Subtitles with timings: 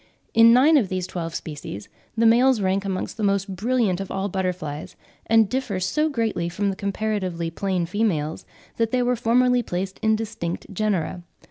[0.33, 4.29] In nine of these twelve species the males rank amongst the most brilliant of all
[4.29, 4.95] butterflies,
[5.27, 8.43] and differ so greatly from the comparatively plain females
[8.77, 11.21] that they were formerly placed in distinct genera.